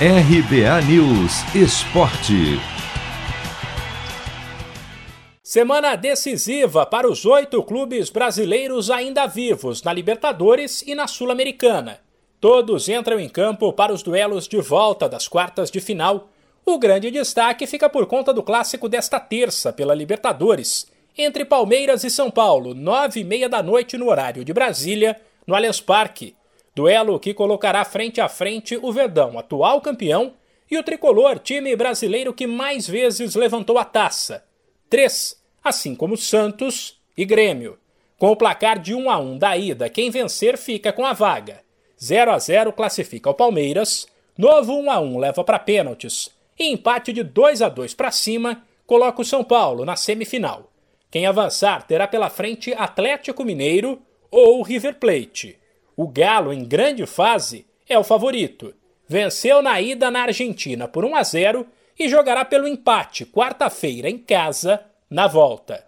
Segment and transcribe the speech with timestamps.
[0.00, 2.58] RBA News Esporte.
[5.40, 12.00] Semana decisiva para os oito clubes brasileiros ainda vivos na Libertadores e na Sul-Americana.
[12.40, 16.28] Todos entram em campo para os duelos de volta das quartas de final.
[16.66, 22.10] O grande destaque fica por conta do clássico desta terça pela Libertadores, entre Palmeiras e
[22.10, 26.34] São Paulo, nove e meia da noite no horário de Brasília, no Allianz Parque.
[26.74, 30.34] Duelo que colocará frente a frente o Verdão, atual campeão,
[30.70, 34.44] e o tricolor, time brasileiro que mais vezes levantou a taça.
[34.90, 37.78] Três, assim como Santos e Grêmio.
[38.18, 41.60] Com o placar de 1 a 1 da ida, quem vencer fica com a vaga.
[42.02, 47.12] 0 a 0 classifica o Palmeiras, novo 1 a 1 leva para pênaltis e empate
[47.12, 50.70] de 2 a 2 para cima coloca o São Paulo na semifinal.
[51.10, 55.58] Quem avançar terá pela frente Atlético Mineiro ou River Plate.
[55.96, 58.74] O Galo, em grande fase, é o favorito.
[59.06, 61.66] Venceu na ida na Argentina por 1 a 0
[61.98, 65.86] e jogará pelo empate quarta-feira em casa, na volta.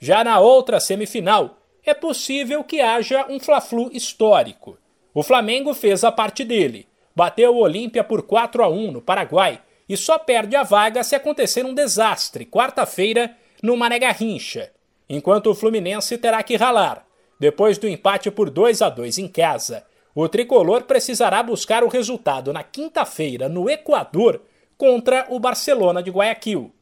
[0.00, 4.76] Já na outra semifinal, é possível que haja um Fla-Flu histórico.
[5.12, 9.60] O Flamengo fez a parte dele, bateu o Olímpia por 4 a 1 no Paraguai
[9.88, 14.72] e só perde a vaga se acontecer um desastre quarta-feira no Mané Garrincha,
[15.08, 17.06] enquanto o Fluminense terá que ralar
[17.38, 22.52] depois do empate por 2 a 2 em casa, o tricolor precisará buscar o resultado
[22.52, 24.40] na quinta-feira no Equador
[24.76, 26.72] contra o Barcelona de Guayaquil.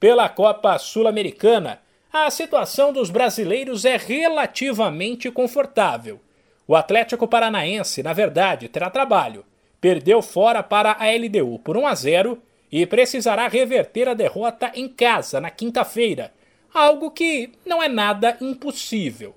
[0.00, 6.20] Pela Copa Sul-Americana, a situação dos brasileiros é relativamente confortável.
[6.66, 9.44] O Atlético Paranaense, na verdade, terá trabalho.
[9.80, 14.88] Perdeu fora para a LDU por 1 a 0 e precisará reverter a derrota em
[14.88, 16.32] casa na quinta-feira,
[16.72, 19.34] algo que não é nada impossível.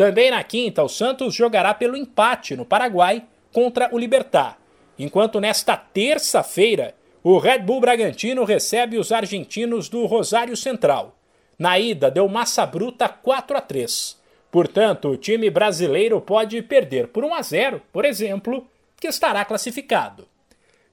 [0.00, 4.56] Também na quinta, o Santos jogará pelo empate no Paraguai contra o Libertar,
[4.98, 11.14] enquanto nesta terça-feira o Red Bull Bragantino recebe os argentinos do Rosário Central.
[11.58, 14.18] Na ida, deu massa bruta 4 a 3.
[14.50, 18.66] Portanto, o time brasileiro pode perder por 1 a 0, por exemplo,
[18.98, 20.26] que estará classificado.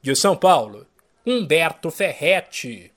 [0.01, 0.85] De São Paulo,
[1.25, 2.85] Humberto Ferretti.